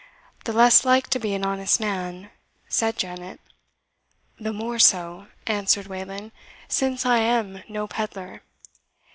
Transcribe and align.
"The 0.45 0.51
less 0.51 0.83
like 0.83 1.09
to 1.11 1.19
be 1.19 1.35
an 1.35 1.45
honest 1.45 1.79
man," 1.79 2.31
said 2.67 2.97
Janet. 2.97 3.39
"The 4.39 4.51
more 4.51 4.79
so," 4.79 5.27
answered 5.45 5.85
Wayland, 5.85 6.31
"since 6.67 7.05
I 7.05 7.19
am 7.19 7.61
no 7.69 7.85
pedlar." 7.85 8.41